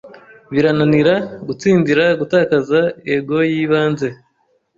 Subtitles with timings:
[0.53, 1.15] birananira
[1.47, 2.79] gutsindira Gutakaza
[3.15, 4.07] ego-yibanze,